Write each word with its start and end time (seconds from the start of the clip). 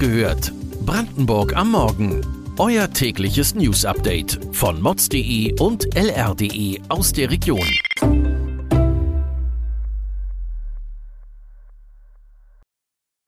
gehört. 0.00 0.52
Brandenburg 0.86 1.54
am 1.54 1.72
Morgen. 1.72 2.26
Euer 2.58 2.90
tägliches 2.90 3.54
News-Update 3.54 4.40
von 4.52 4.80
mods.de 4.80 5.60
und 5.60 5.94
lr.de 5.94 6.80
aus 6.88 7.12
der 7.12 7.30
Region. 7.30 7.68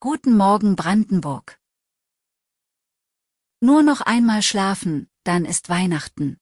Guten 0.00 0.36
Morgen 0.36 0.74
Brandenburg. 0.74 1.58
Nur 3.60 3.82
noch 3.82 4.00
einmal 4.00 4.42
schlafen, 4.42 5.08
dann 5.24 5.44
ist 5.44 5.68
Weihnachten. 5.68 6.38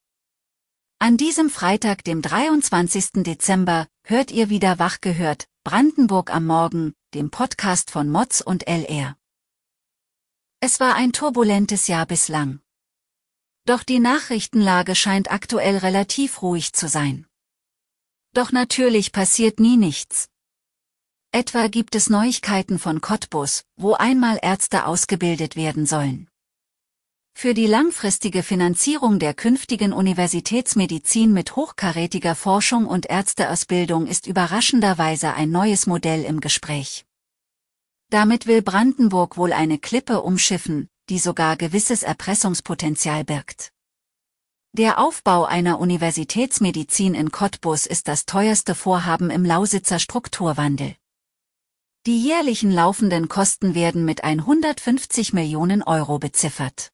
An 1.01 1.17
diesem 1.17 1.51
Freitag, 1.51 2.05
dem 2.05 2.23
23. 2.23 3.25
Dezember, 3.25 3.89
hört 4.05 4.31
ihr 4.31 4.51
wieder 4.51 4.79
wach 4.79 5.01
gehört, 5.01 5.47
Brandenburg 5.65 6.33
am 6.33 6.47
Morgen, 6.47 6.95
dem 7.13 7.31
Podcast 7.31 7.91
von 7.91 8.09
Mods 8.09 8.41
und 8.41 8.69
LR. 8.69 9.17
Es 10.65 10.79
war 10.79 10.95
ein 10.95 11.13
turbulentes 11.13 11.89
Jahr 11.89 12.07
bislang. 12.07 12.61
Doch 13.65 13.83
die 13.83 13.99
Nachrichtenlage 13.99 14.95
scheint 14.95 15.29
aktuell 15.29 15.79
relativ 15.79 16.41
ruhig 16.41 16.73
zu 16.73 16.87
sein. 16.87 17.27
Doch 18.33 18.53
natürlich 18.53 19.11
passiert 19.11 19.59
nie 19.59 19.77
nichts. 19.77 20.29
Etwa 21.33 21.67
gibt 21.67 21.97
es 21.97 22.09
Neuigkeiten 22.09 22.79
von 22.79 23.01
Cottbus, 23.01 23.65
wo 23.75 23.95
einmal 23.95 24.39
Ärzte 24.41 24.87
ausgebildet 24.87 25.57
werden 25.57 25.85
sollen. 25.85 26.29
Für 27.35 27.55
die 27.55 27.67
langfristige 27.67 28.45
Finanzierung 28.45 29.19
der 29.19 29.35
künftigen 29.35 29.93
Universitätsmedizin 29.93 31.33
mit 31.33 31.57
hochkarätiger 31.57 32.37
Forschung 32.37 32.87
und 32.87 33.07
Ärzteausbildung 33.07 34.07
ist 34.07 34.29
überraschenderweise 34.29 35.35
ein 35.35 35.51
neues 35.51 35.89
Modell 35.89 36.23
im 36.23 36.39
Gespräch. 36.39 37.05
Damit 38.13 38.47
will 38.47 38.61
Brandenburg 38.61 39.39
wohl 39.39 39.55
eine 39.55 39.79
Klippe 39.79 40.21
umschiffen, 40.21 40.91
die 41.09 41.19
sogar 41.19 41.57
gewisses 41.57 42.03
Erpressungspotenzial 42.03 43.25
birgt. 43.25 43.73
Der 44.75 44.99
Aufbau 44.99 45.47
einer 45.47 45.81
Universitätsmedizin 45.81 47.15
in 47.15 47.33
Cottbus 47.33 47.87
ist 47.87 48.09
das 48.09 48.27
teuerste 48.27 48.75
Vorhaben 48.75 49.31
im 49.31 49.47
Lausitzer 49.47 49.99
Strukturwandel. 49.99 50.95
Die 52.05 52.23
jährlichen 52.23 52.71
laufenden 52.71 53.29
Kosten 53.29 53.75
werden 53.75 54.05
mit 54.05 54.23
150 54.23 55.33
Millionen 55.33 55.83
Euro 55.83 56.19
beziffert. 56.19 56.93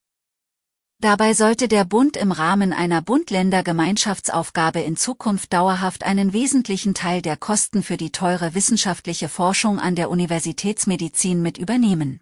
Dabei 1.01 1.33
sollte 1.33 1.69
der 1.69 1.85
Bund 1.85 2.17
im 2.17 2.33
Rahmen 2.33 2.73
einer 2.73 3.03
Bund-Länder-Gemeinschaftsaufgabe 3.03 4.81
in 4.81 4.97
Zukunft 4.97 5.53
dauerhaft 5.53 6.03
einen 6.03 6.33
wesentlichen 6.33 6.93
Teil 6.93 7.23
der 7.23 7.37
Kosten 7.37 7.85
für 7.85 7.97
die 7.97 8.11
teure 8.11 8.55
wissenschaftliche 8.55 9.29
Forschung 9.29 9.79
an 9.79 9.95
der 9.95 10.11
Universitätsmedizin 10.11 11.41
mit 11.41 11.57
übernehmen. 11.57 12.21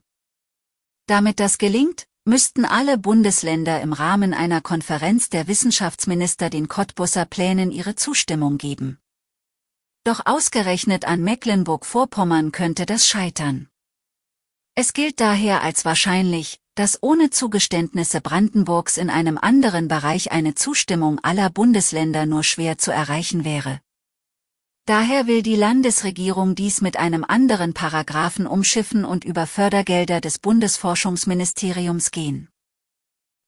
Damit 1.06 1.40
das 1.40 1.56
gelingt, 1.56 2.06
müssten 2.26 2.66
alle 2.66 2.98
Bundesländer 2.98 3.80
im 3.80 3.94
Rahmen 3.94 4.34
einer 4.34 4.60
Konferenz 4.60 5.30
der 5.30 5.46
Wissenschaftsminister 5.46 6.50
den 6.50 6.68
Cottbusser 6.68 7.24
Plänen 7.24 7.70
ihre 7.70 7.94
Zustimmung 7.94 8.58
geben. 8.58 8.98
Doch 10.04 10.20
ausgerechnet 10.26 11.06
an 11.06 11.22
Mecklenburg-Vorpommern 11.22 12.52
könnte 12.52 12.84
das 12.84 13.08
scheitern. 13.08 13.68
Es 14.74 14.92
gilt 14.92 15.20
daher 15.20 15.62
als 15.62 15.86
wahrscheinlich, 15.86 16.60
dass 16.76 17.02
ohne 17.02 17.30
Zugeständnisse 17.30 18.20
Brandenburgs 18.20 18.98
in 18.98 19.08
einem 19.08 19.38
anderen 19.38 19.88
Bereich 19.88 20.30
eine 20.30 20.54
Zustimmung 20.54 21.18
aller 21.20 21.48
Bundesländer 21.48 22.26
nur 22.26 22.44
schwer 22.44 22.76
zu 22.76 22.92
erreichen 22.92 23.44
wäre. 23.44 23.80
Daher 24.84 25.26
will 25.26 25.42
die 25.42 25.56
Landesregierung 25.56 26.54
dies 26.54 26.82
mit 26.82 26.98
einem 26.98 27.24
anderen 27.24 27.72
Paragraphen 27.72 28.46
umschiffen 28.46 29.04
und 29.06 29.24
über 29.24 29.46
Fördergelder 29.46 30.20
des 30.20 30.38
Bundesforschungsministeriums 30.38 32.10
gehen. 32.10 32.50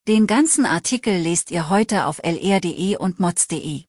Den 0.08 0.26
ganzen 0.26 0.64
Artikel 0.64 1.14
lest 1.14 1.50
ihr 1.50 1.68
heute 1.68 2.06
auf 2.06 2.20
lr.de 2.24 2.96
und 2.96 3.20
mods.de. 3.20 3.84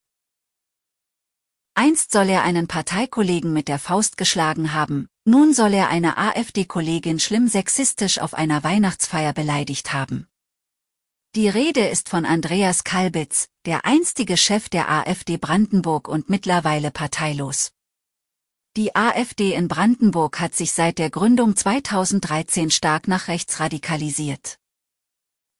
Einst 1.74 2.12
soll 2.12 2.28
er 2.28 2.42
einen 2.42 2.68
Parteikollegen 2.68 3.54
mit 3.54 3.68
der 3.68 3.78
Faust 3.78 4.18
geschlagen 4.18 4.74
haben, 4.74 5.08
nun 5.30 5.54
soll 5.54 5.72
er 5.74 5.88
eine 5.88 6.18
AfD-Kollegin 6.18 7.20
schlimm 7.20 7.46
sexistisch 7.46 8.18
auf 8.18 8.34
einer 8.34 8.64
Weihnachtsfeier 8.64 9.32
beleidigt 9.32 9.92
haben. 9.92 10.26
Die 11.36 11.48
Rede 11.48 11.86
ist 11.86 12.08
von 12.08 12.26
Andreas 12.26 12.82
Kalbitz, 12.82 13.48
der 13.64 13.86
einstige 13.86 14.36
Chef 14.36 14.68
der 14.68 14.90
AfD 14.90 15.36
Brandenburg 15.36 16.08
und 16.08 16.28
mittlerweile 16.28 16.90
parteilos. 16.90 17.70
Die 18.76 18.96
AfD 18.96 19.54
in 19.54 19.68
Brandenburg 19.68 20.40
hat 20.40 20.56
sich 20.56 20.72
seit 20.72 20.98
der 20.98 21.10
Gründung 21.10 21.54
2013 21.54 22.72
stark 22.72 23.06
nach 23.06 23.28
rechts 23.28 23.60
radikalisiert. 23.60 24.58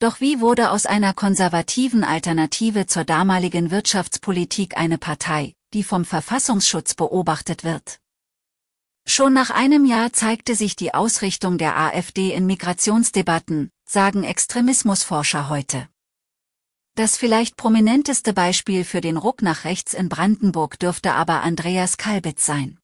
Doch 0.01 0.21
wie 0.21 0.41
wurde 0.41 0.71
aus 0.71 0.87
einer 0.87 1.15
konservativen 1.15 2.03
Alternative 2.03 2.87
zur 2.87 3.05
damaligen 3.05 3.71
Wirtschaftspolitik 3.71 4.77
eine 4.77 4.99
Partei, 4.99 5.55
die 5.75 5.85
vom 5.85 6.05
Verfassungsschutz 6.05 6.95
beobachtet 6.95 7.63
wird. 7.63 8.01
Schon 9.13 9.33
nach 9.33 9.51
einem 9.51 9.87
Jahr 9.87 10.13
zeigte 10.13 10.55
sich 10.55 10.77
die 10.77 10.95
Ausrichtung 10.95 11.59
der 11.59 11.77
AfD 11.77 12.33
in 12.33 12.47
Migrationsdebatten, 12.47 13.73
sagen 13.85 14.23
Extremismusforscher 14.23 15.49
heute. 15.49 15.89
Das 16.95 17.17
vielleicht 17.17 17.57
prominenteste 17.57 18.33
Beispiel 18.33 18.85
für 18.85 19.01
den 19.01 19.17
Ruck 19.17 19.43
nach 19.43 19.65
rechts 19.65 19.95
in 19.95 20.09
Brandenburg 20.09 20.79
dürfte 20.79 21.13
aber 21.13 21.43
Andreas 21.43 21.97
Kalbitz 21.97 22.47
sein. 22.47 22.79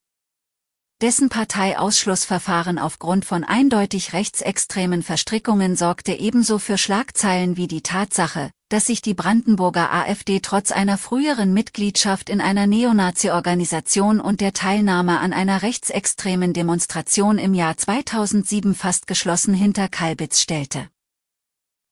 Dessen 1.01 1.29
Parteiausschlussverfahren 1.29 2.81
aufgrund 2.81 3.25
von 3.25 3.45
eindeutig 3.45 4.13
rechtsextremen 4.13 5.05
Verstrickungen 5.05 5.77
sorgte 5.77 6.13
ebenso 6.13 6.59
für 6.59 6.77
Schlagzeilen 6.77 7.57
wie 7.57 7.69
die 7.69 7.83
Tatsache, 7.83 8.51
dass 8.69 8.87
sich 8.87 9.01
die 9.01 9.15
Brandenburger 9.15 9.93
AfD 9.93 10.41
trotz 10.41 10.73
einer 10.73 10.99
früheren 10.99 11.53
Mitgliedschaft 11.53 12.29
in 12.29 12.41
einer 12.41 12.67
Neonazi-Organisation 12.67 14.21
und 14.21 14.41
der 14.41 14.53
Teilnahme 14.53 15.21
an 15.21 15.33
einer 15.33 15.63
rechtsextremen 15.63 16.53
Demonstration 16.53 17.39
im 17.39 17.55
Jahr 17.55 17.77
2007 17.77 18.75
fast 18.75 19.07
geschlossen 19.07 19.55
hinter 19.55 19.89
Kalbitz 19.89 20.41
stellte. 20.41 20.89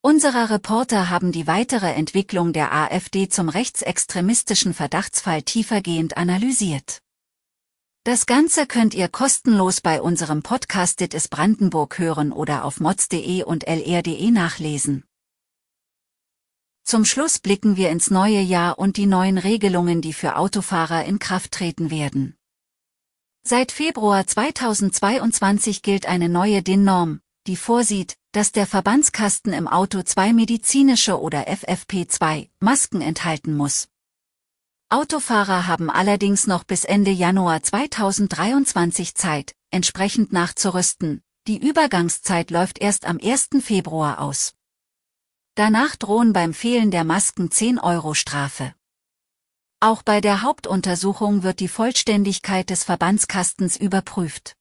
Unsere 0.01 0.51
Reporter 0.51 1.09
haben 1.09 1.33
die 1.33 1.47
weitere 1.47 1.93
Entwicklung 1.93 2.53
der 2.53 2.75
AfD 2.75 3.29
zum 3.29 3.49
rechtsextremistischen 3.49 4.75
Verdachtsfall 4.75 5.43
tiefergehend 5.43 6.17
analysiert. 6.17 6.99
Das 8.03 8.27
Ganze 8.27 8.67
könnt 8.67 8.93
ihr 8.93 9.09
kostenlos 9.09 9.81
bei 9.81 10.03
unserem 10.03 10.43
Podcast 10.43 11.01
Dit 11.01 11.15
ist 11.15 11.31
Brandenburg 11.31 11.99
hören 11.99 12.33
oder 12.33 12.67
auf 12.67 12.81
mods.de 12.81 13.45
und 13.45 13.67
lr.de 13.67 14.31
nachlesen. 14.31 15.05
Zum 16.84 17.06
Schluss 17.06 17.39
blicken 17.39 17.77
wir 17.77 17.91
ins 17.91 18.11
neue 18.11 18.41
Jahr 18.41 18.78
und 18.78 18.99
die 18.99 19.06
neuen 19.06 19.39
Regelungen, 19.39 20.03
die 20.03 20.12
für 20.12 20.37
Autofahrer 20.37 21.06
in 21.06 21.19
Kraft 21.19 21.53
treten 21.53 21.91
werden. 21.91 22.37
Seit 23.43 23.72
Februar 23.72 24.27
2022 24.27 25.81
gilt 25.81 26.05
eine 26.06 26.28
neue 26.28 26.62
DIN-Norm, 26.62 27.21
die 27.47 27.56
vorsieht, 27.56 28.17
dass 28.33 28.53
der 28.53 28.67
Verbandskasten 28.67 29.55
im 29.55 29.67
Auto 29.67 30.03
zwei 30.03 30.34
medizinische 30.34 31.19
oder 31.19 31.49
FFP2 31.49 32.50
Masken 32.61 33.00
enthalten 33.00 33.56
muss. 33.56 33.89
Autofahrer 34.91 35.67
haben 35.67 35.89
allerdings 35.89 36.47
noch 36.47 36.65
bis 36.65 36.84
Ende 36.84 37.11
Januar 37.11 37.62
2023 37.62 39.15
Zeit, 39.15 39.55
entsprechend 39.71 40.33
nachzurüsten. 40.33 41.23
Die 41.47 41.67
Übergangszeit 41.67 42.50
läuft 42.50 42.78
erst 42.78 43.06
am 43.06 43.19
1. 43.23 43.49
Februar 43.62 44.21
aus. 44.21 44.55
Danach 45.57 45.95
drohen 45.95 46.33
beim 46.33 46.53
Fehlen 46.53 46.91
der 46.91 47.05
Masken 47.05 47.49
10 47.49 47.79
Euro 47.79 48.15
Strafe. 48.15 48.75
Auch 49.79 50.03
bei 50.03 50.21
der 50.21 50.43
Hauptuntersuchung 50.43 51.45
wird 51.45 51.61
die 51.61 51.69
Vollständigkeit 51.69 52.71
des 52.71 52.83
Verbandskastens 52.83 53.77
überprüft. 53.77 54.56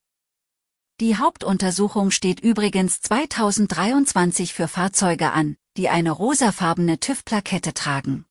Die 1.00 1.18
Hauptuntersuchung 1.18 2.12
steht 2.12 2.42
übrigens 2.42 3.01
2023 3.01 4.54
für 4.54 4.68
Fahrzeuge 4.68 5.31
an, 5.31 5.57
die 5.78 5.90
eine 5.90 6.12
rosafarbene 6.12 7.00
TÜV-Plakette 7.00 7.74
tragen. 7.74 8.25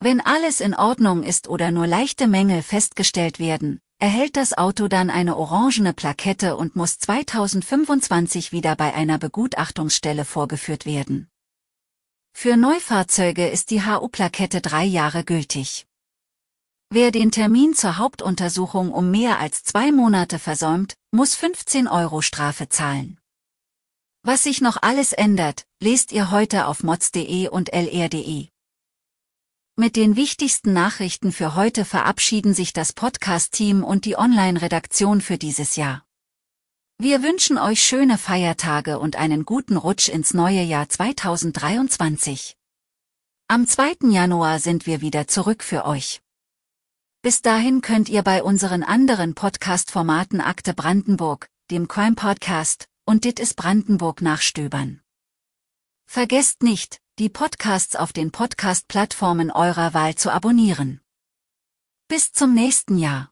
Wenn 0.00 0.20
alles 0.20 0.60
in 0.60 0.74
Ordnung 0.74 1.22
ist 1.22 1.46
oder 1.46 1.70
nur 1.70 1.86
leichte 1.86 2.26
Mängel 2.26 2.62
festgestellt 2.62 3.38
werden, 3.38 3.80
erhält 4.00 4.36
das 4.36 4.58
Auto 4.58 4.88
dann 4.88 5.10
eine 5.10 5.36
orangene 5.36 5.92
Plakette 5.92 6.56
und 6.56 6.74
muss 6.74 6.98
2025 6.98 8.50
wieder 8.50 8.74
bei 8.74 8.94
einer 8.94 9.18
Begutachtungsstelle 9.18 10.24
vorgeführt 10.24 10.86
werden. 10.86 11.28
Für 12.32 12.56
Neufahrzeuge 12.56 13.48
ist 13.48 13.70
die 13.70 13.82
HU-Plakette 13.86 14.60
drei 14.60 14.84
Jahre 14.84 15.22
gültig. 15.24 15.86
Wer 16.90 17.10
den 17.10 17.30
Termin 17.30 17.72
zur 17.74 17.98
Hauptuntersuchung 17.98 18.92
um 18.92 19.10
mehr 19.10 19.38
als 19.38 19.62
zwei 19.62 19.92
Monate 19.92 20.38
versäumt, 20.38 20.96
muss 21.10 21.34
15 21.34 21.88
Euro 21.88 22.20
Strafe 22.20 22.68
zahlen. 22.68 23.18
Was 24.22 24.42
sich 24.42 24.60
noch 24.60 24.76
alles 24.82 25.12
ändert, 25.12 25.66
lest 25.80 26.12
ihr 26.12 26.30
heute 26.30 26.66
auf 26.66 26.82
mods.de 26.82 27.48
und 27.48 27.72
lr.de. 27.72 28.48
Mit 29.76 29.96
den 29.96 30.16
wichtigsten 30.16 30.72
Nachrichten 30.72 31.32
für 31.32 31.54
heute 31.54 31.84
verabschieden 31.84 32.54
sich 32.54 32.72
das 32.72 32.92
Podcast-Team 32.92 33.82
und 33.82 34.04
die 34.04 34.18
Online-Redaktion 34.18 35.20
für 35.22 35.38
dieses 35.38 35.76
Jahr. 35.76 36.04
Wir 37.04 37.24
wünschen 37.24 37.58
euch 37.58 37.82
schöne 37.82 38.16
Feiertage 38.16 39.00
und 39.00 39.16
einen 39.16 39.44
guten 39.44 39.76
Rutsch 39.76 40.08
ins 40.08 40.34
neue 40.34 40.62
Jahr 40.62 40.88
2023. 40.88 42.56
Am 43.48 43.66
2. 43.66 44.08
Januar 44.12 44.60
sind 44.60 44.86
wir 44.86 45.00
wieder 45.00 45.26
zurück 45.26 45.64
für 45.64 45.84
euch. 45.84 46.22
Bis 47.20 47.42
dahin 47.42 47.80
könnt 47.80 48.08
ihr 48.08 48.22
bei 48.22 48.44
unseren 48.44 48.84
anderen 48.84 49.34
Podcast-Formaten 49.34 50.40
Akte 50.40 50.74
Brandenburg, 50.74 51.48
dem 51.72 51.88
Crime 51.88 52.14
Podcast 52.14 52.86
und 53.04 53.24
Dit 53.24 53.40
ist 53.40 53.56
Brandenburg 53.56 54.22
nachstöbern. 54.22 55.00
Vergesst 56.06 56.62
nicht, 56.62 57.00
die 57.18 57.28
Podcasts 57.28 57.96
auf 57.96 58.12
den 58.12 58.30
Podcast-Plattformen 58.30 59.50
eurer 59.50 59.92
Wahl 59.92 60.14
zu 60.14 60.30
abonnieren. 60.30 61.00
Bis 62.06 62.30
zum 62.30 62.54
nächsten 62.54 62.96
Jahr. 62.96 63.31